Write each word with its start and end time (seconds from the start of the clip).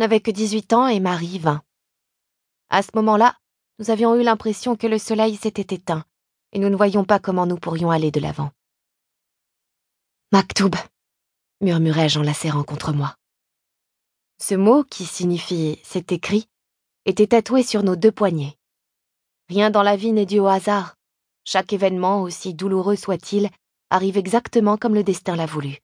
N'avais 0.00 0.20
que 0.20 0.30
18 0.30 0.72
ans 0.72 0.88
et 0.88 0.98
Marie 0.98 1.38
20. 1.38 1.60
À 2.70 2.82
ce 2.82 2.88
moment-là, 2.94 3.36
nous 3.78 3.90
avions 3.90 4.14
eu 4.16 4.22
l'impression 4.22 4.74
que 4.74 4.86
le 4.86 4.96
soleil 4.96 5.36
s'était 5.36 5.74
éteint 5.74 6.06
et 6.52 6.58
nous 6.58 6.70
ne 6.70 6.76
voyions 6.76 7.04
pas 7.04 7.18
comment 7.18 7.44
nous 7.44 7.58
pourrions 7.58 7.90
aller 7.90 8.10
de 8.10 8.18
l'avant. 8.18 8.50
Maktoub, 10.32 10.74
murmurai-je 11.60 12.18
en 12.18 12.22
la 12.22 12.32
serrant 12.32 12.64
contre 12.64 12.94
moi. 12.94 13.14
Ce 14.38 14.54
mot, 14.54 14.84
qui 14.84 15.04
signifie 15.04 15.78
c'est 15.84 16.12
écrit, 16.12 16.48
était 17.04 17.26
tatoué 17.26 17.62
sur 17.62 17.82
nos 17.82 17.94
deux 17.94 18.10
poignets. 18.10 18.56
Rien 19.50 19.68
dans 19.68 19.82
la 19.82 19.96
vie 19.96 20.12
n'est 20.12 20.24
dû 20.24 20.38
au 20.38 20.46
hasard. 20.46 20.96
Chaque 21.44 21.74
événement, 21.74 22.22
aussi 22.22 22.54
douloureux 22.54 22.96
soit-il, 22.96 23.50
arrive 23.90 24.16
exactement 24.16 24.78
comme 24.78 24.94
le 24.94 25.04
destin 25.04 25.36
l'a 25.36 25.44
voulu. 25.44 25.76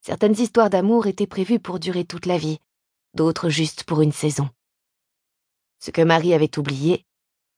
Certaines 0.00 0.40
histoires 0.40 0.68
d'amour 0.68 1.06
étaient 1.06 1.28
prévues 1.28 1.60
pour 1.60 1.78
durer 1.78 2.04
toute 2.04 2.26
la 2.26 2.38
vie, 2.38 2.58
d'autres 3.14 3.48
juste 3.48 3.84
pour 3.84 4.00
une 4.00 4.12
saison. 4.12 4.48
Ce 5.78 5.90
que 5.90 6.02
Marie 6.02 6.34
avait 6.34 6.58
oublié, 6.58 7.04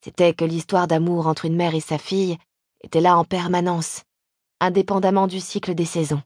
c'était 0.02 0.34
que 0.34 0.44
l'histoire 0.44 0.86
d'amour 0.86 1.26
entre 1.26 1.44
une 1.44 1.56
mère 1.56 1.74
et 1.74 1.80
sa 1.80 1.98
fille 1.98 2.38
était 2.82 3.00
là 3.00 3.16
en 3.16 3.24
permanence, 3.24 4.02
indépendamment 4.60 5.26
du 5.26 5.40
cycle 5.40 5.74
des 5.74 5.84
saisons. 5.84 6.22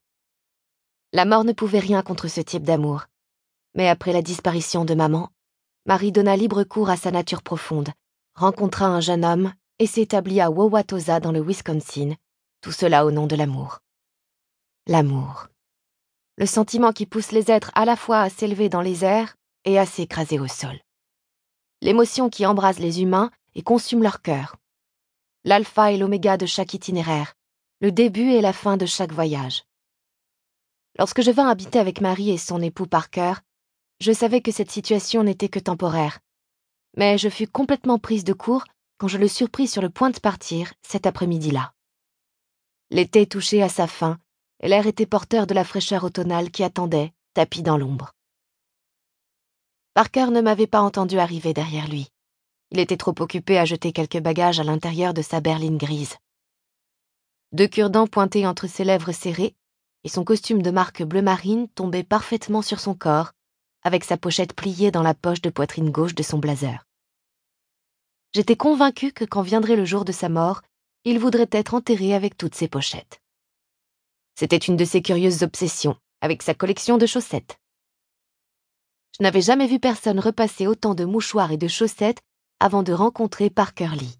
La 1.12 1.25
mort 1.25 1.45
ne 1.45 1.53
pouvait 1.53 1.79
rien 1.79 2.03
contre 2.03 2.29
ce 2.29 2.41
type 2.41 2.62
d'amour, 2.62 3.06
mais 3.75 3.89
après 3.89 4.12
la 4.12 4.23
disparition 4.23 4.84
de 4.84 4.95
maman, 4.95 5.31
Marie 5.87 6.12
donna 6.12 6.37
libre 6.37 6.62
cours 6.65 6.91
à 6.91 6.97
sa 6.97 7.11
nature 7.11 7.42
profonde, 7.42 7.91
rencontra 8.34 8.87
un 8.87 9.01
jeune 9.01 9.25
homme 9.25 9.53
et 9.78 9.87
s'établit 9.87 10.41
à 10.41 10.51
Wauwatosa 10.51 11.20
dans 11.20 11.33
le 11.33 11.41
Wisconsin, 11.41 12.15
tout 12.61 12.73
cela 12.73 13.06
au 13.06 13.11
nom 13.11 13.27
de 13.27 13.37
l'amour. 13.37 13.81
L'amour. 14.87 15.50
Le 16.41 16.47
sentiment 16.47 16.91
qui 16.93 17.07
pousse 17.07 17.30
les 17.30 17.53
êtres 17.53 17.71
à 17.77 17.85
la 17.85 17.95
fois 17.95 18.21
à 18.23 18.30
s'élever 18.30 18.69
dans 18.69 18.81
les 18.81 19.05
airs 19.05 19.37
et 19.65 19.79
à 19.79 19.87
s'écraser 19.87 20.41
au 20.41 20.48
sol 20.48 20.81
l'émotion 21.81 22.28
qui 22.28 22.47
embrase 22.47 22.78
les 22.78 23.03
humains 23.03 23.31
et 23.55 23.62
consume 23.62 24.03
leur 24.03 24.23
cœur. 24.23 24.56
L'alpha 25.45 25.92
et 25.92 25.97
l'oméga 25.97 26.37
de 26.37 26.47
chaque 26.47 26.75
itinéraire, 26.75 27.34
le 27.81 27.91
début 27.91 28.31
et 28.33 28.42
la 28.42 28.53
fin 28.53 28.77
de 28.77 28.87
chaque 28.87 29.12
voyage. 29.12 29.64
Lorsque 30.98 31.23
je 31.23 31.31
vins 31.31 31.48
habiter 31.48 31.79
avec 31.79 32.01
Marie 32.01 32.31
et 32.31 32.39
son 32.39 32.61
époux 32.61 32.86
Parker, 32.86 33.34
je 34.01 34.12
savais 34.12 34.42
que 34.42 34.53
cette 34.53 34.70
situation 34.70 35.23
n'était 35.23 35.48
que 35.48 35.59
temporaire. 35.59 36.19
Mais 36.97 37.17
je 37.17 37.29
fus 37.29 37.47
complètement 37.47 37.98
prise 37.98 38.25
de 38.25 38.33
court 38.33 38.64
quand 38.98 39.09
je 39.09 39.19
le 39.19 39.29
surpris 39.29 39.69
sur 39.69 39.81
le 39.81 39.91
point 39.91 40.11
de 40.11 40.20
partir 40.20 40.73
cet 40.83 41.07
après-midi-là. 41.07 41.73
L'été 42.91 43.27
touchait 43.27 43.62
à 43.62 43.69
sa 43.69 43.86
fin, 43.86 44.19
l'air 44.69 44.86
était 44.86 45.06
porteur 45.06 45.47
de 45.47 45.55
la 45.55 45.64
fraîcheur 45.64 46.05
automnale 46.05 46.50
qui 46.50 46.62
attendait, 46.62 47.12
tapis 47.34 47.62
dans 47.62 47.78
l'ombre. 47.78 48.12
Parker 49.94 50.27
ne 50.27 50.41
m'avait 50.41 50.67
pas 50.67 50.80
entendu 50.80 51.19
arriver 51.19 51.52
derrière 51.52 51.89
lui. 51.89 52.08
Il 52.70 52.78
était 52.78 52.97
trop 52.97 53.14
occupé 53.19 53.58
à 53.58 53.64
jeter 53.64 53.92
quelques 53.92 54.20
bagages 54.20 54.61
à 54.61 54.64
l'intérieur 54.64 55.14
de 55.14 55.22
sa 55.22 55.41
berline 55.41 55.78
grise. 55.78 56.17
Deux 57.52 57.67
cure-dents 57.67 58.06
pointés 58.06 58.47
entre 58.47 58.69
ses 58.69 58.84
lèvres 58.84 59.12
serrées, 59.12 59.56
et 60.05 60.08
son 60.08 60.25
costume 60.25 60.62
de 60.62 60.70
marque 60.70 61.02
bleu 61.02 61.20
marine 61.20 61.69
tombait 61.69 62.05
parfaitement 62.05 62.62
sur 62.62 62.78
son 62.78 62.95
corps, 62.95 63.33
avec 63.83 64.05
sa 64.05 64.17
pochette 64.17 64.55
pliée 64.55 64.91
dans 64.91 65.02
la 65.02 65.14
poche 65.14 65.41
de 65.41 65.50
poitrine 65.50 65.91
gauche 65.91 66.14
de 66.14 66.22
son 66.22 66.39
blazer. 66.39 66.86
J'étais 68.33 68.56
convaincue 68.56 69.12
que 69.12 69.24
quand 69.24 69.42
viendrait 69.42 69.77
le 69.77 69.84
jour 69.84 70.05
de 70.05 70.12
sa 70.12 70.28
mort, 70.28 70.62
il 71.05 71.19
voudrait 71.19 71.48
être 71.50 71.74
enterré 71.74 72.14
avec 72.14 72.36
toutes 72.36 72.55
ses 72.55 72.69
pochettes. 72.69 73.20
C'était 74.41 74.56
une 74.56 74.78
de 74.78 74.86
ses 74.86 75.02
curieuses 75.02 75.42
obsessions, 75.42 75.98
avec 76.22 76.42
sa 76.42 76.55
collection 76.55 76.96
de 76.96 77.05
chaussettes. 77.05 77.60
Je 79.19 79.22
n'avais 79.22 79.42
jamais 79.42 79.66
vu 79.66 79.78
personne 79.78 80.19
repasser 80.19 80.66
autant 80.66 80.94
de 80.94 81.05
mouchoirs 81.05 81.52
et 81.52 81.58
de 81.58 81.69
chaussettes 81.69 82.22
avant 82.58 82.83
de 82.83 82.94
rencontrer 82.94 83.50
Parker 83.50 83.91
Lee. 83.92 84.18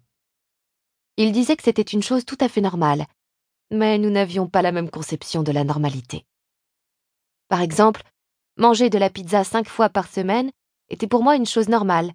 Il 1.17 1.31
disait 1.31 1.55
que 1.55 1.63
c'était 1.63 1.81
une 1.81 2.03
chose 2.03 2.23
tout 2.23 2.37
à 2.39 2.49
fait 2.49 2.61
normale, 2.61 3.07
mais 3.71 3.97
nous 3.97 4.11
n'avions 4.11 4.47
pas 4.47 4.61
la 4.61 4.71
même 4.71 4.91
conception 4.91 5.41
de 5.41 5.51
la 5.51 5.63
normalité. 5.63 6.23
Par 7.47 7.61
exemple, 7.61 8.03
manger 8.57 8.91
de 8.91 8.99
la 8.99 9.09
pizza 9.09 9.43
cinq 9.43 9.67
fois 9.67 9.89
par 9.89 10.07
semaine 10.07 10.51
était 10.89 11.07
pour 11.07 11.23
moi 11.23 11.35
une 11.35 11.47
chose 11.47 11.67
normale, 11.67 12.13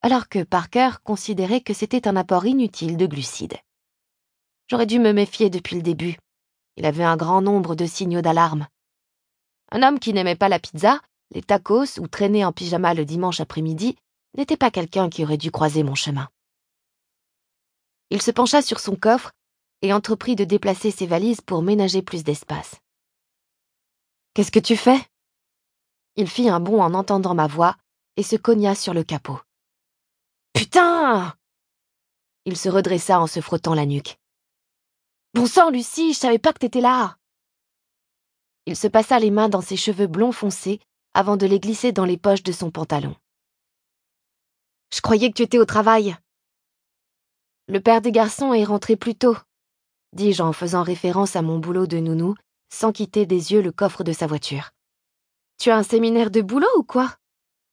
alors 0.00 0.30
que 0.30 0.44
Parker 0.44 0.92
considérait 1.04 1.60
que 1.60 1.74
c'était 1.74 2.08
un 2.08 2.16
apport 2.16 2.46
inutile 2.46 2.96
de 2.96 3.04
glucides. 3.04 3.58
J'aurais 4.66 4.86
dû 4.86 4.98
me 4.98 5.12
méfier 5.12 5.50
depuis 5.50 5.76
le 5.76 5.82
début. 5.82 6.16
Il 6.76 6.86
avait 6.86 7.04
un 7.04 7.16
grand 7.16 7.42
nombre 7.42 7.74
de 7.74 7.86
signaux 7.86 8.22
d'alarme. 8.22 8.66
Un 9.70 9.82
homme 9.82 9.98
qui 9.98 10.12
n'aimait 10.12 10.36
pas 10.36 10.48
la 10.48 10.58
pizza 10.58 11.00
les 11.30 11.42
tacos 11.42 11.98
ou 11.98 12.06
traîner 12.06 12.44
en 12.44 12.52
pyjama 12.52 12.94
le 12.94 13.04
dimanche 13.04 13.40
après-midi 13.40 13.96
n'était 14.36 14.56
pas 14.56 14.70
quelqu'un 14.70 15.10
qui 15.10 15.24
aurait 15.24 15.36
dû 15.36 15.50
croiser 15.50 15.82
mon 15.82 15.94
chemin. 15.94 16.28
Il 18.10 18.22
se 18.22 18.30
pencha 18.30 18.62
sur 18.62 18.80
son 18.80 18.96
coffre 18.96 19.32
et 19.82 19.92
entreprit 19.92 20.36
de 20.36 20.44
déplacer 20.44 20.90
ses 20.90 21.06
valises 21.06 21.40
pour 21.40 21.62
ménager 21.62 22.02
plus 22.02 22.22
d'espace. 22.22 22.76
Qu'est-ce 24.34 24.52
que 24.52 24.60
tu 24.60 24.76
fais? 24.76 25.00
Il 26.16 26.28
fit 26.28 26.48
un 26.48 26.60
bond 26.60 26.80
en 26.80 26.94
entendant 26.94 27.34
ma 27.34 27.48
voix 27.48 27.76
et 28.16 28.22
se 28.22 28.36
cogna 28.36 28.74
sur 28.74 28.94
le 28.94 29.02
capot. 29.02 29.40
Putain 30.52 31.34
Il 32.44 32.56
se 32.56 32.68
redressa 32.68 33.20
en 33.20 33.26
se 33.26 33.40
frottant 33.40 33.74
la 33.74 33.86
nuque. 33.86 34.18
Bon 35.34 35.46
sang, 35.46 35.70
Lucie, 35.70 36.12
je 36.12 36.18
savais 36.18 36.38
pas 36.38 36.52
que 36.52 36.60
t'étais 36.60 36.80
là. 36.80 37.16
Il 38.66 38.76
se 38.76 38.86
passa 38.86 39.18
les 39.18 39.32
mains 39.32 39.48
dans 39.48 39.60
ses 39.60 39.76
cheveux 39.76 40.06
blonds 40.06 40.30
foncés 40.30 40.78
avant 41.12 41.36
de 41.36 41.44
les 41.44 41.58
glisser 41.58 41.90
dans 41.90 42.04
les 42.04 42.16
poches 42.16 42.44
de 42.44 42.52
son 42.52 42.70
pantalon. 42.70 43.16
Je 44.94 45.00
croyais 45.00 45.30
que 45.30 45.34
tu 45.34 45.42
étais 45.42 45.58
au 45.58 45.64
travail. 45.64 46.16
Le 47.66 47.80
père 47.80 48.00
des 48.00 48.12
garçons 48.12 48.54
est 48.54 48.62
rentré 48.62 48.94
plus 48.94 49.16
tôt, 49.16 49.36
dis-je 50.12 50.40
en 50.40 50.52
faisant 50.52 50.84
référence 50.84 51.34
à 51.34 51.42
mon 51.42 51.58
boulot 51.58 51.88
de 51.88 51.98
nounou, 51.98 52.36
sans 52.72 52.92
quitter 52.92 53.26
des 53.26 53.50
yeux 53.52 53.60
le 53.60 53.72
coffre 53.72 54.04
de 54.04 54.12
sa 54.12 54.28
voiture. 54.28 54.70
Tu 55.58 55.70
as 55.70 55.76
un 55.76 55.82
séminaire 55.82 56.30
de 56.30 56.42
boulot 56.42 56.68
ou 56.76 56.84
quoi? 56.84 57.12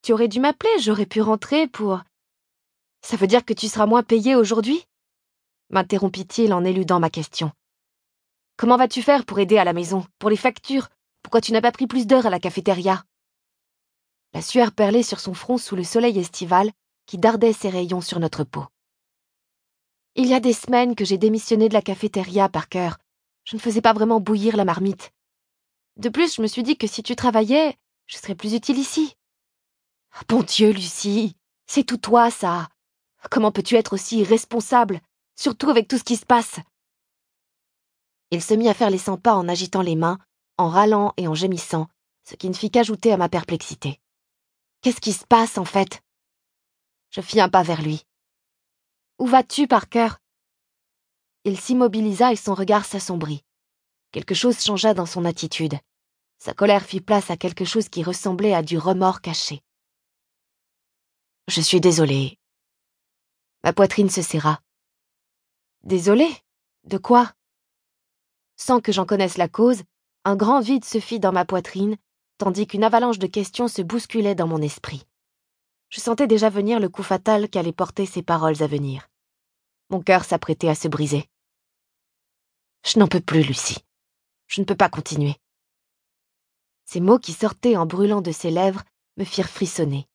Tu 0.02 0.14
aurais 0.14 0.30
dû 0.30 0.40
m'appeler, 0.40 0.80
j'aurais 0.80 1.06
pu 1.06 1.22
rentrer 1.22 1.68
pour. 1.68 2.02
Ça 3.06 3.18
veut 3.18 3.28
dire 3.28 3.46
que 3.46 3.54
tu 3.54 3.68
seras 3.68 3.86
moins 3.86 4.02
payé 4.02 4.36
aujourd'hui? 4.36 4.84
M'interrompit-il 5.72 6.54
en 6.54 6.64
éludant 6.64 7.00
ma 7.00 7.10
question. 7.10 7.52
Comment 8.58 8.78
vas-tu 8.78 9.02
faire 9.02 9.26
pour 9.26 9.40
aider 9.40 9.58
à 9.58 9.64
la 9.64 9.74
maison, 9.74 10.06
pour 10.20 10.30
les 10.30 10.38
factures? 10.38 10.90
Pourquoi 11.24 11.42
tu 11.42 11.52
n'as 11.52 11.62
pas 11.62 11.72
pris 11.72 11.88
plus 11.88 12.06
d'heures 12.06 12.26
à 12.26 12.30
la 12.30 12.40
cafétéria? 12.40 13.04
La 14.34 14.42
sueur 14.42 14.72
perlait 14.72 15.04
sur 15.04 15.20
son 15.20 15.34
front 15.34 15.58
sous 15.58 15.76
le 15.76 15.84
soleil 15.84 16.18
estival 16.20 16.72
qui 17.06 17.18
dardait 17.18 17.54
ses 17.54 17.70
rayons 17.70 18.02
sur 18.02 18.20
notre 18.20 18.44
peau. 18.44 18.66
Il 20.16 20.28
y 20.28 20.34
a 20.34 20.40
des 20.40 20.54
semaines 20.54 20.96
que 20.96 21.06
j'ai 21.06 21.18
démissionné 21.18 21.70
de 21.70 21.74
la 21.74 21.82
cafétéria 21.82 22.50
par 22.50 22.70
cœur. 22.70 22.98
Je 23.44 23.56
ne 23.56 23.62
faisais 23.62 23.82
pas 23.82 23.94
vraiment 23.94 24.20
bouillir 24.20 24.56
la 24.58 24.66
marmite. 24.66 25.12
De 25.98 26.10
plus, 26.10 26.36
je 26.36 26.42
me 26.42 26.48
suis 26.48 26.64
dit 26.64 26.78
que 26.78 26.88
si 26.88 27.04
tu 27.04 27.16
travaillais, 27.16 27.78
je 28.08 28.18
serais 28.18 28.36
plus 28.36 28.54
utile 28.54 28.78
ici. 28.78 29.16
Bon 30.28 30.44
Dieu, 30.44 30.72
Lucie, 30.72 31.36
c'est 31.66 31.84
tout 31.84 31.98
toi, 31.98 32.30
ça. 32.30 32.70
Comment 33.30 33.52
peux-tu 33.52 33.76
être 33.76 33.94
aussi 33.94 34.20
irresponsable, 34.20 35.00
surtout 35.42 35.72
avec 35.72 35.88
tout 35.88 35.98
ce 35.98 36.04
qui 36.04 36.18
se 36.18 36.26
passe 36.26 36.60
Il 38.30 38.44
se 38.44 38.54
mit 38.54 38.70
à 38.70 38.76
faire 38.76 38.92
les 38.92 39.00
cent 39.00 39.18
pas 39.18 39.34
en 39.34 39.48
agitant 39.48 39.82
les 39.82 39.96
mains, 39.96 40.20
en 40.58 40.70
râlant 40.70 41.14
et 41.18 41.28
en 41.28 41.34
gémissant, 41.34 41.88
ce 42.24 42.36
qui 42.36 42.48
ne 42.48 42.54
fit 42.54 42.70
qu'ajouter 42.70 43.12
à 43.12 43.18
ma 43.18 43.28
perplexité. 43.28 44.00
Qu'est-ce 44.82 45.02
qui 45.02 45.14
se 45.14 45.26
passe, 45.26 45.58
en 45.58 45.66
fait? 45.66 46.04
Je 47.10 47.22
fis 47.22 47.42
un 47.42 47.50
pas 47.50 47.64
vers 47.64 47.82
lui. 47.82 48.06
Où 49.18 49.26
vas-tu, 49.26 49.68
Parker 49.68 50.10
Il 51.44 51.60
s'immobilisa 51.60 52.32
et 52.32 52.36
son 52.36 52.54
regard 52.54 52.86
s'assombrit. 52.86 53.44
Quelque 54.12 54.36
chose 54.36 54.64
changea 54.64 54.94
dans 54.94 55.08
son 55.08 55.26
attitude. 55.26 55.80
Sa 56.38 56.54
colère 56.54 56.84
fit 56.84 57.02
place 57.02 57.32
à 57.32 57.38
quelque 57.38 57.66
chose 57.66 57.90
qui 57.90 58.04
ressemblait 58.04 58.54
à 58.54 58.62
du 58.62 58.78
remords 58.78 59.22
caché. 59.22 59.64
Je 61.48 61.62
suis 61.62 61.82
désolée. 61.82 62.38
Ma 63.64 63.74
poitrine 63.74 64.10
se 64.10 64.22
serra. 64.22 64.62
Désolée 65.84 66.32
De 66.84 66.98
quoi? 66.98 67.34
Sans 68.56 68.82
que 68.82 68.92
j'en 68.92 69.06
connaisse 69.06 69.38
la 69.38 69.48
cause, 69.48 69.84
un 70.26 70.36
grand 70.36 70.60
vide 70.60 70.86
se 70.86 71.00
fit 71.00 71.20
dans 71.20 71.32
ma 71.32 71.46
poitrine 71.46 71.98
tandis 72.42 72.66
qu'une 72.66 72.84
avalanche 72.84 73.20
de 73.20 73.28
questions 73.28 73.68
se 73.68 73.84
bousculait 73.84 74.34
dans 74.34 74.48
mon 74.48 74.64
esprit. 74.64 75.06
Je 75.90 76.02
sentais 76.02 76.26
déjà 76.26 76.50
venir 76.50 76.80
le 76.80 76.90
coup 76.90 77.04
fatal 77.04 77.48
qu'allaient 77.48 77.72
porter 77.72 78.08
ces 78.08 78.24
paroles 78.24 78.64
à 78.64 78.68
venir. 78.68 79.10
Mon 79.92 80.02
cœur 80.02 80.24
s'apprêtait 80.24 80.68
à 80.68 80.74
se 80.74 80.88
briser. 80.88 81.30
Je 82.84 82.98
n'en 82.98 83.08
peux 83.08 83.22
plus, 83.22 83.44
Lucie. 83.44 83.86
Je 84.48 84.60
ne 84.60 84.66
peux 84.66 84.76
pas 84.76 84.90
continuer. 84.90 85.36
Ces 86.86 87.00
mots 87.00 87.20
qui 87.20 87.34
sortaient 87.34 87.78
en 87.78 87.86
brûlant 87.86 88.22
de 88.22 88.32
ses 88.32 88.50
lèvres 88.50 88.82
me 89.18 89.24
firent 89.24 89.50
frissonner. 89.50 90.08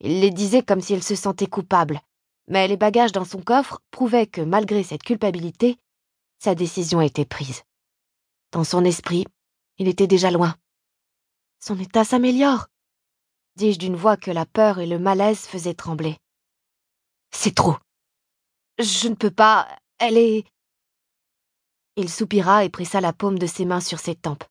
Il 0.00 0.20
les 0.20 0.30
disait 0.30 0.62
comme 0.62 0.80
s'il 0.80 1.02
se 1.02 1.14
sentait 1.14 1.46
coupable, 1.46 2.00
mais 2.48 2.68
les 2.68 2.76
bagages 2.76 3.12
dans 3.12 3.24
son 3.24 3.40
coffre 3.40 3.80
prouvaient 3.90 4.26
que, 4.26 4.40
malgré 4.40 4.82
cette 4.82 5.02
culpabilité, 5.02 5.78
sa 6.38 6.54
décision 6.54 7.00
était 7.00 7.24
prise. 7.24 7.62
Dans 8.52 8.64
son 8.64 8.84
esprit, 8.84 9.26
il 9.78 9.88
était 9.88 10.06
déjà 10.06 10.30
loin. 10.30 10.54
Son 11.60 11.78
état 11.78 12.04
s'améliore. 12.04 12.68
dis-je 13.56 13.78
d'une 13.78 13.96
voix 13.96 14.16
que 14.16 14.30
la 14.30 14.46
peur 14.46 14.78
et 14.78 14.86
le 14.86 14.98
malaise 14.98 15.40
faisaient 15.46 15.74
trembler. 15.74 16.18
C'est 17.30 17.54
trop. 17.54 17.76
Je 18.78 19.08
ne 19.08 19.14
peux 19.14 19.30
pas. 19.30 19.68
Elle 19.98 20.18
est. 20.18 20.44
Il 21.96 22.10
soupira 22.10 22.64
et 22.64 22.68
pressa 22.68 23.00
la 23.00 23.12
paume 23.12 23.38
de 23.38 23.46
ses 23.46 23.64
mains 23.64 23.80
sur 23.80 23.98
ses 23.98 24.14
tempes. 24.14 24.44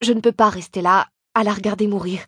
Je 0.00 0.12
ne 0.12 0.20
peux 0.20 0.32
pas 0.32 0.48
rester 0.48 0.82
là, 0.82 1.08
à 1.34 1.44
la 1.44 1.52
regarder 1.52 1.86
mourir. 1.86 2.26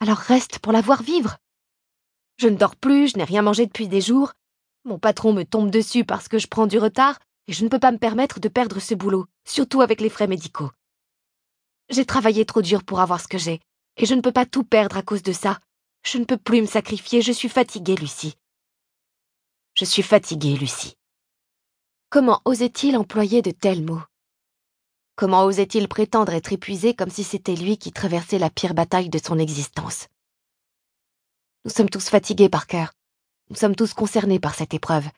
Alors 0.00 0.16
reste 0.16 0.58
pour 0.58 0.72
la 0.72 0.80
voir 0.80 1.02
vivre. 1.02 1.36
Je 2.40 2.48
ne 2.48 2.56
dors 2.56 2.74
plus, 2.74 3.08
je 3.08 3.18
n'ai 3.18 3.24
rien 3.24 3.42
mangé 3.42 3.66
depuis 3.66 3.86
des 3.86 4.00
jours. 4.00 4.32
Mon 4.86 4.98
patron 4.98 5.34
me 5.34 5.44
tombe 5.44 5.70
dessus 5.70 6.06
parce 6.06 6.26
que 6.26 6.38
je 6.38 6.46
prends 6.46 6.66
du 6.66 6.78
retard 6.78 7.18
et 7.46 7.52
je 7.52 7.64
ne 7.64 7.68
peux 7.68 7.78
pas 7.78 7.92
me 7.92 7.98
permettre 7.98 8.40
de 8.40 8.48
perdre 8.48 8.80
ce 8.80 8.94
boulot, 8.94 9.26
surtout 9.46 9.82
avec 9.82 10.00
les 10.00 10.08
frais 10.08 10.26
médicaux. 10.26 10.70
J'ai 11.90 12.06
travaillé 12.06 12.46
trop 12.46 12.62
dur 12.62 12.82
pour 12.82 13.00
avoir 13.00 13.20
ce 13.20 13.28
que 13.28 13.36
j'ai, 13.36 13.60
et 13.98 14.06
je 14.06 14.14
ne 14.14 14.22
peux 14.22 14.32
pas 14.32 14.46
tout 14.46 14.64
perdre 14.64 14.96
à 14.96 15.02
cause 15.02 15.22
de 15.22 15.32
ça. 15.32 15.58
Je 16.02 16.16
ne 16.16 16.24
peux 16.24 16.38
plus 16.38 16.62
me 16.62 16.66
sacrifier, 16.66 17.20
je 17.20 17.32
suis 17.32 17.50
fatiguée, 17.50 17.96
Lucie. 17.96 18.38
Je 19.74 19.84
suis 19.84 20.02
fatiguée, 20.02 20.56
Lucie. 20.56 20.94
Comment 22.08 22.40
osait-il 22.46 22.96
employer 22.96 23.42
de 23.42 23.50
tels 23.50 23.84
mots? 23.84 24.02
Comment 25.14 25.44
osait-il 25.44 25.88
prétendre 25.88 26.32
être 26.32 26.54
épuisé 26.54 26.94
comme 26.94 27.10
si 27.10 27.22
c'était 27.22 27.54
lui 27.54 27.76
qui 27.76 27.92
traversait 27.92 28.38
la 28.38 28.48
pire 28.48 28.72
bataille 28.72 29.10
de 29.10 29.18
son 29.22 29.38
existence? 29.38 30.06
Nous 31.64 31.70
sommes 31.70 31.90
tous 31.90 32.08
fatigués, 32.08 32.48
par 32.48 32.66
cœur. 32.66 32.92
Nous 33.50 33.56
sommes 33.56 33.76
tous 33.76 33.92
concernés 33.92 34.40
par 34.40 34.54
cette 34.54 34.72
épreuve. 34.72 35.08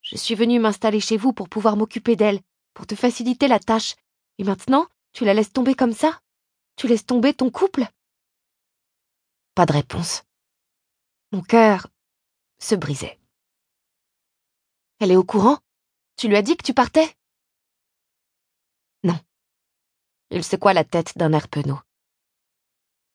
Je 0.00 0.16
suis 0.16 0.34
venue 0.34 0.58
m'installer 0.58 1.00
chez 1.00 1.16
vous 1.16 1.32
pour 1.32 1.48
pouvoir 1.48 1.76
m'occuper 1.76 2.16
d'elle, 2.16 2.40
pour 2.72 2.86
te 2.86 2.94
faciliter 2.94 3.48
la 3.48 3.58
tâche. 3.58 3.94
Et 4.38 4.44
maintenant, 4.44 4.86
tu 5.12 5.24
la 5.24 5.34
laisses 5.34 5.52
tomber 5.52 5.74
comme 5.74 5.92
ça? 5.92 6.20
Tu 6.76 6.88
laisses 6.88 7.06
tomber 7.06 7.34
ton 7.34 7.50
couple? 7.50 7.86
Pas 9.54 9.66
de 9.66 9.72
réponse. 9.72 10.24
Mon 11.32 11.42
cœur 11.42 11.88
se 12.58 12.74
brisait. 12.74 13.20
Elle 15.00 15.12
est 15.12 15.16
au 15.16 15.24
courant? 15.24 15.58
Tu 16.16 16.28
lui 16.28 16.36
as 16.36 16.42
dit 16.42 16.56
que 16.56 16.64
tu 16.64 16.74
partais? 16.74 17.14
Non. 19.02 19.18
Il 20.30 20.42
secoua 20.44 20.72
la 20.72 20.84
tête 20.84 21.18
d'un 21.18 21.32
air 21.32 21.48
penaud. 21.48 21.80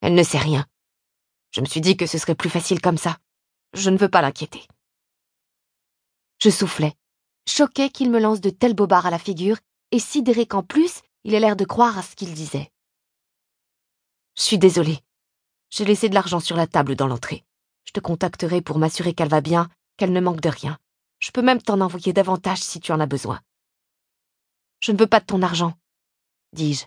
Elle 0.01 0.13
ne 0.13 0.23
sait 0.23 0.37
rien. 0.37 0.67
Je 1.51 1.61
me 1.61 1.65
suis 1.65 1.81
dit 1.81 1.97
que 1.97 2.05
ce 2.05 2.17
serait 2.17 2.35
plus 2.35 2.49
facile 2.49 2.81
comme 2.81 2.97
ça. 2.97 3.17
Je 3.73 3.89
ne 3.89 3.97
veux 3.97 4.09
pas 4.09 4.21
l'inquiéter. 4.21 4.67
Je 6.39 6.49
soufflais, 6.49 6.93
choqué 7.47 7.89
qu'il 7.89 8.11
me 8.11 8.19
lance 8.19 8.41
de 8.41 8.49
tels 8.49 8.73
bobards 8.73 9.05
à 9.05 9.11
la 9.11 9.19
figure, 9.19 9.57
et 9.91 9.99
sidéré 9.99 10.45
qu'en 10.45 10.63
plus, 10.63 11.01
il 11.23 11.33
ait 11.33 11.39
l'air 11.39 11.55
de 11.55 11.65
croire 11.65 11.97
à 11.97 12.03
ce 12.03 12.15
qu'il 12.15 12.33
disait. 12.33 12.71
Je 14.37 14.43
suis 14.43 14.57
désolée. 14.57 14.99
J'ai 15.69 15.85
laissé 15.85 16.09
de 16.09 16.13
l'argent 16.13 16.39
sur 16.39 16.55
la 16.55 16.67
table 16.67 16.95
dans 16.95 17.07
l'entrée. 17.07 17.43
Je 17.83 17.91
te 17.91 17.99
contacterai 17.99 18.61
pour 18.61 18.77
m'assurer 18.77 19.13
qu'elle 19.13 19.29
va 19.29 19.41
bien, 19.41 19.69
qu'elle 19.97 20.13
ne 20.13 20.21
manque 20.21 20.41
de 20.41 20.49
rien. 20.49 20.77
Je 21.19 21.31
peux 21.31 21.41
même 21.41 21.61
t'en 21.61 21.81
envoyer 21.81 22.13
davantage 22.13 22.59
si 22.59 22.79
tu 22.79 22.91
en 22.91 22.99
as 22.99 23.05
besoin. 23.05 23.41
Je 24.79 24.91
ne 24.91 24.97
veux 24.97 25.07
pas 25.07 25.19
de 25.19 25.25
ton 25.25 25.41
argent, 25.41 25.73
dis-je, 26.53 26.85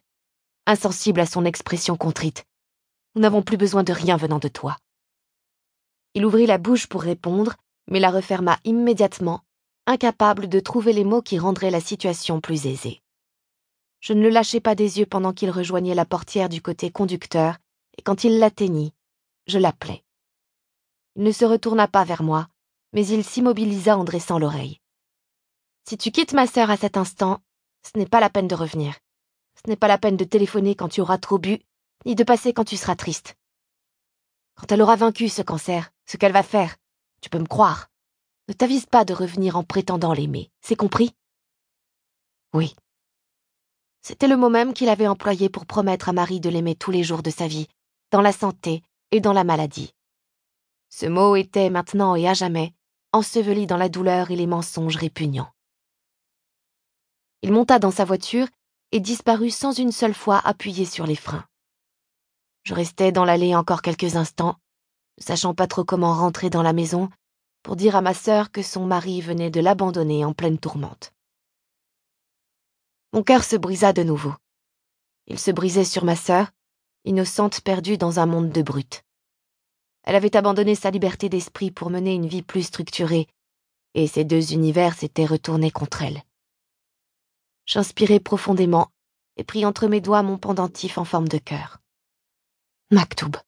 insensible 0.67 1.21
à 1.21 1.27
son 1.27 1.45
expression 1.45 1.97
contrite. 1.97 2.45
Nous 3.15 3.23
n'avons 3.23 3.43
plus 3.43 3.57
besoin 3.57 3.83
de 3.83 3.93
rien 3.93 4.17
venant 4.17 4.39
de 4.39 4.49
toi. 4.49 4.79
Il 6.15 6.25
ouvrit 6.25 6.47
la 6.47 6.59
bouche 6.59 6.87
pour 6.87 7.03
répondre, 7.03 7.55
mais 7.89 8.01
la 8.01 8.11
referma 8.11 8.59
immédiatement, 8.65 9.41
incapable 9.87 10.49
de 10.49 10.61
trouver 10.61 10.93
les 10.93 11.05
mots 11.05 11.23
qui 11.23 11.39
rendraient 11.39 11.71
la 11.71 11.81
situation 11.81 12.41
plus 12.41 12.67
aisée. 12.67 13.01
Je 14.01 14.13
ne 14.13 14.23
le 14.23 14.31
lâchai 14.31 14.61
pas 14.61 14.75
des 14.75 14.99
yeux 14.99 15.07
pendant 15.07 15.33
qu'il 15.33 15.51
rejoignait 15.51 15.95
la 15.95 16.05
portière 16.05 16.49
du 16.49 16.61
côté 16.61 16.91
conducteur, 16.91 17.59
et 17.97 18.03
quand 18.03 18.25
il 18.25 18.39
l'atteignit, 18.39 18.93
je 19.47 19.59
l'appelai. 19.59 20.03
Il 21.17 21.23
ne 21.23 21.33
se 21.33 21.45
retourna 21.45 21.89
pas 21.89 22.05
vers 22.05 22.23
moi, 22.23 22.49
mais 22.93 23.07
il 23.07 23.25
s'immobilisa 23.25 23.97
en 23.97 24.05
dressant 24.05 24.39
l'oreille. 24.39 24.81
Si 25.89 25.99
tu 25.99 26.11
quittes 26.11 26.33
ma 26.33 26.47
sœur 26.47 26.71
à 26.71 26.77
cet 26.77 26.97
instant, 26.97 27.41
ce 27.83 27.99
n'est 27.99 28.07
pas 28.07 28.21
la 28.21 28.31
peine 28.31 28.49
de 28.49 28.55
revenir. 28.55 28.95
Ce 29.55 29.69
n'est 29.69 29.77
pas 29.77 29.89
la 29.89 29.99
peine 29.99 30.17
de 30.17 30.25
téléphoner 30.25 30.75
quand 30.75 30.89
tu 30.89 31.01
auras 31.01 31.19
trop 31.19 31.39
bu, 31.39 31.61
ni 32.07 32.15
de 32.15 32.25
passer 32.25 32.53
quand 32.53 32.65
tu 32.65 32.77
seras 32.77 32.97
triste. 32.97 33.37
Quand 34.55 34.71
elle 34.71 34.83
aura 34.83 34.97
vaincu 34.97 35.29
ce 35.29 35.43
cancer, 35.43 35.93
ce 36.07 36.17
qu'elle 36.17 36.33
va 36.33 36.43
faire, 36.43 36.77
tu 37.21 37.31
peux 37.31 37.39
me 37.39 37.47
croire. 37.47 37.89
Ne 38.49 38.55
t'avise 38.55 38.87
pas 38.87 39.05
de 39.05 39.15
revenir 39.15 39.57
en 39.57 39.65
prétendant 39.65 40.13
l'aimer, 40.13 40.51
c'est 40.61 40.77
compris? 40.77 41.15
Oui. 42.53 42.75
C'était 44.03 44.29
le 44.29 44.37
mot 44.37 44.51
même 44.51 44.75
qu'il 44.75 44.89
avait 44.89 45.07
employé 45.07 45.49
pour 45.49 45.65
promettre 45.65 46.09
à 46.09 46.13
Marie 46.13 46.41
de 46.41 46.51
l'aimer 46.51 46.75
tous 46.75 46.91
les 46.91 47.05
jours 47.05 47.23
de 47.23 47.31
sa 47.31 47.47
vie, 47.47 47.69
dans 48.11 48.21
la 48.21 48.33
santé 48.33 48.83
et 49.11 49.21
dans 49.21 49.33
la 49.33 49.45
maladie. 49.45 49.95
Ce 50.89 51.07
mot 51.07 51.37
était 51.37 51.71
maintenant 51.71 52.17
et 52.17 52.29
à 52.29 52.35
jamais 52.35 52.75
enseveli 53.13 53.67
dans 53.67 53.77
la 53.77 53.89
douleur 53.89 54.31
et 54.31 54.37
les 54.37 54.47
mensonges 54.47 54.97
répugnants. 54.97 55.53
Il 57.43 57.53
monta 57.53 57.79
dans 57.79 57.91
sa 57.91 58.05
voiture 58.05 58.49
et 58.91 59.01
disparut 59.01 59.51
sans 59.51 59.73
une 59.79 59.93
seule 59.93 60.15
fois 60.15 60.39
appuyer 60.39 60.85
sur 60.85 61.07
les 61.07 61.17
freins. 61.17 61.47
Je 62.65 62.75
restais 62.75 63.13
dans 63.13 63.25
l'allée 63.25 63.55
encore 63.55 63.83
quelques 63.83 64.17
instants, 64.17 64.57
ne 65.19 65.25
sachant 65.25 65.55
pas 65.55 65.67
trop 65.67 65.85
comment 65.85 66.15
rentrer 66.15 66.49
dans 66.49 66.63
la 66.63 66.73
maison, 66.73 67.09
pour 67.63 67.77
dire 67.77 67.97
à 67.97 68.01
ma 68.01 68.15
sœur 68.15 68.51
que 68.51 68.63
son 68.63 68.87
mari 68.87 69.21
venait 69.21 69.51
de 69.51 69.61
l'abandonner 69.61 70.25
en 70.25 70.33
pleine 70.33 70.59
tourmente. 70.59 71.13
Mon 73.13 73.23
cœur 73.23 73.45
se 73.45 73.57
brisa 73.57 73.93
de 73.93 74.03
nouveau. 74.03 74.35
Il 75.27 75.39
se 75.39 75.51
brisait 75.51 75.85
sur 75.85 76.05
ma 76.05 76.17
sœur, 76.17 76.51
innocente 77.05 77.61
perdue 77.61 77.99
dans 77.99 78.21
un 78.21 78.27
monde 78.27 78.51
de 78.51 78.63
brutes. 78.63 79.05
Elle 80.05 80.17
avait 80.17 80.37
abandonné 80.37 80.75
sa 80.75 80.91
liberté 80.91 81.29
d'esprit 81.29 81.71
pour 81.71 81.91
mener 81.91 82.15
une 82.15 82.27
vie 82.27 82.43
plus 82.43 82.63
structurée, 82.63 83.29
et 83.95 84.07
ces 84.07 84.25
deux 84.25 84.53
univers 84.53 84.95
s'étaient 84.95 85.27
retournés 85.27 85.71
contre 85.71 86.03
elle. 86.03 86.23
J'inspirai 87.67 88.19
profondément 88.19 88.89
et 89.37 89.45
pris 89.45 89.65
entre 89.65 89.87
mes 89.87 90.01
doigts 90.01 90.23
mon 90.23 90.39
pendentif 90.39 90.99
en 90.99 91.05
forme 91.05 91.29
de 91.29 91.39
cœur. 91.39 91.82
Maktoub. 92.93 93.39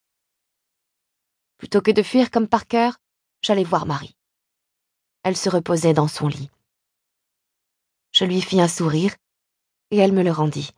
Plutôt 1.59 1.83
que 1.83 1.91
de 1.91 2.03
fuir 2.03 2.31
comme 2.31 2.49
par 2.49 2.67
cœur, 2.67 2.97
j'allais 3.43 3.63
voir 3.63 3.85
Marie. 3.85 4.17
Elle 5.23 5.37
se 5.37 5.51
reposait 5.51 5.93
dans 5.93 6.09
son 6.09 6.29
lit. 6.29 6.51
Je 8.13 8.25
lui 8.25 8.41
fis 8.41 8.59
un 8.59 8.69
sourire, 8.69 9.15
et 9.91 9.99
elle 9.99 10.15
me 10.15 10.23
le 10.23 10.31
rendit. 10.31 10.71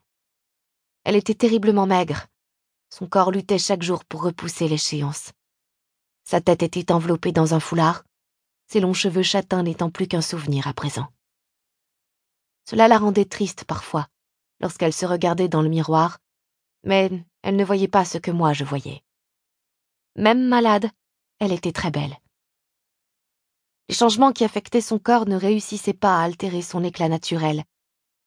Elle 1.04 1.14
était 1.14 1.36
terriblement 1.36 1.86
maigre. 1.86 2.26
Son 2.90 3.06
corps 3.06 3.30
luttait 3.30 3.60
chaque 3.60 3.84
jour 3.84 4.04
pour 4.04 4.22
repousser 4.22 4.66
l'échéance. 4.66 5.30
Sa 6.24 6.40
tête 6.40 6.64
était 6.64 6.90
enveloppée 6.90 7.30
dans 7.30 7.54
un 7.54 7.60
foulard, 7.60 8.02
ses 8.66 8.80
longs 8.80 8.94
cheveux 8.94 9.22
châtains 9.22 9.62
n'étant 9.62 9.90
plus 9.90 10.08
qu'un 10.08 10.22
souvenir 10.22 10.66
à 10.66 10.74
présent. 10.74 11.06
Cela 12.68 12.88
la 12.88 12.98
rendait 12.98 13.26
triste 13.26 13.62
parfois, 13.62 14.08
lorsqu'elle 14.58 14.92
se 14.92 15.06
regardait 15.06 15.46
dans 15.46 15.62
le 15.62 15.68
miroir, 15.68 16.18
mais 16.86 17.10
elle 17.42 17.56
ne 17.56 17.64
voyait 17.64 17.88
pas 17.88 18.04
ce 18.04 18.16
que 18.16 18.30
moi 18.30 18.54
je 18.54 18.64
voyais. 18.64 19.02
Même 20.14 20.46
malade, 20.46 20.88
elle 21.40 21.52
était 21.52 21.72
très 21.72 21.90
belle. 21.90 22.16
Les 23.88 23.94
changements 23.94 24.32
qui 24.32 24.44
affectaient 24.44 24.80
son 24.80 24.98
corps 24.98 25.26
ne 25.26 25.36
réussissaient 25.36 25.92
pas 25.92 26.18
à 26.18 26.22
altérer 26.22 26.62
son 26.62 26.82
éclat 26.82 27.08
naturel, 27.08 27.64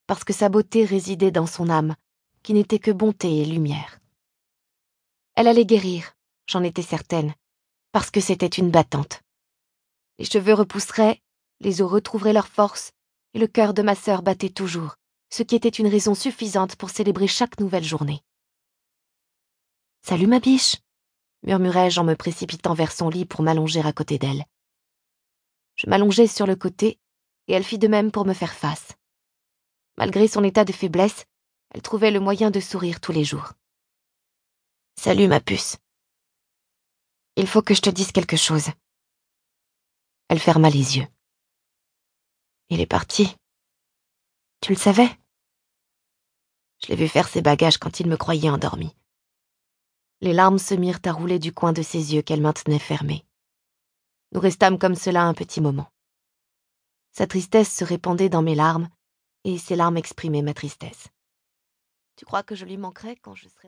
parce 0.08 0.24
que 0.24 0.34
sa 0.34 0.50
beauté 0.50 0.86
résidait 0.86 1.32
dans 1.32 1.48
son 1.48 1.70
âme, 1.70 1.96
qui 2.44 2.54
n'était 2.54 2.80
que 2.80 2.92
bonté 2.92 3.40
et 3.40 3.46
lumière. 3.46 4.00
Elle 5.36 5.48
allait 5.48 5.66
guérir, 5.66 6.14
j'en 6.46 6.64
étais 6.64 6.82
certaine, 6.82 7.34
parce 7.92 8.12
que 8.12 8.22
c'était 8.22 8.48
une 8.48 8.72
battante. 8.72 9.22
Les 10.18 10.26
cheveux 10.26 10.54
repousseraient, 10.54 11.22
les 11.62 11.82
os 11.82 11.90
retrouveraient 11.90 12.34
leur 12.34 12.48
force, 12.48 12.92
et 13.34 13.40
le 13.40 13.48
cœur 13.48 13.74
de 13.74 13.82
ma 13.82 13.96
sœur 13.96 14.22
battait 14.22 14.50
toujours, 14.50 14.96
ce 15.30 15.44
qui 15.44 15.56
était 15.56 15.70
une 15.70 15.88
raison 15.88 16.14
suffisante 16.14 16.76
pour 16.76 16.90
célébrer 16.90 17.28
chaque 17.28 17.60
nouvelle 17.60 17.84
journée. 17.84 18.22
Salut 20.02 20.28
ma 20.28 20.40
biche, 20.40 20.78
murmurai-je 21.44 22.00
en 22.00 22.04
me 22.04 22.16
précipitant 22.16 22.74
vers 22.74 22.92
son 22.92 23.10
lit 23.10 23.26
pour 23.26 23.44
m'allonger 23.44 23.82
à 23.82 23.94
côté 23.94 24.18
d'elle. 24.18 24.46
Je 25.76 25.88
m'allongeai 25.88 26.28
sur 26.28 26.48
le 26.48 26.56
côté, 26.56 27.00
et 27.48 27.54
elle 27.54 27.64
fit 27.64 27.78
de 27.78 27.88
même 27.88 28.12
pour 28.12 28.26
me 28.26 28.34
faire 28.34 28.54
face. 28.54 28.94
Malgré 29.98 30.28
son 30.28 30.44
état 30.44 30.66
de 30.66 30.72
faiblesse, 30.72 31.26
elle 31.72 31.82
trouvait 31.82 32.12
le 32.12 32.20
moyen 32.20 32.52
de 32.52 32.60
sourire 32.60 33.00
tous 33.00 33.12
les 33.12 33.24
jours. 33.24 33.54
Salut 35.00 35.28
ma 35.28 35.40
puce. 35.40 35.78
Il 37.36 37.48
faut 37.48 37.62
que 37.62 37.74
je 37.74 37.82
te 37.82 37.90
dise 37.90 38.12
quelque 38.12 38.38
chose. 38.38 38.70
Elle 40.28 40.40
ferma 40.40 40.70
les 40.70 40.98
yeux. 40.98 41.08
Il 42.70 42.82
est 42.82 42.86
parti. 42.86 43.36
Tu 44.62 44.74
le 44.74 44.78
savais? 44.78 45.10
Je 46.82 46.88
l'ai 46.88 46.96
vu 46.96 47.08
faire 47.08 47.28
ses 47.28 47.42
bagages 47.42 47.78
quand 47.78 48.00
il 48.00 48.08
me 48.08 48.18
croyait 48.18 48.50
endormi. 48.50 48.96
Les 50.22 50.34
larmes 50.34 50.60
se 50.60 50.74
mirent 50.74 51.00
à 51.06 51.12
rouler 51.12 51.40
du 51.40 51.54
coin 51.54 51.74
de 51.74 51.82
ses 51.82 52.14
yeux 52.14 52.22
qu'elle 52.22 52.42
maintenait 52.42 52.80
fermés. 52.80 53.26
Nous 54.32 54.40
restâmes 54.40 54.78
comme 54.78 54.96
cela 54.96 55.24
un 55.24 55.34
petit 55.34 55.62
moment. 55.62 55.92
Sa 57.12 57.26
tristesse 57.26 57.74
se 57.74 57.84
répandait 57.84 58.30
dans 58.30 58.42
mes 58.42 58.56
larmes, 58.56 58.90
et 59.44 59.58
ses 59.58 59.76
larmes 59.76 59.98
exprimaient 59.98 60.42
ma 60.42 60.54
tristesse. 60.54 61.08
Tu 62.16 62.26
crois 62.26 62.44
que 62.44 62.56
je 62.56 62.66
lui 62.66 62.78
manquerai 62.78 63.16
quand 63.16 63.34
je 63.34 63.48
serai 63.48 63.68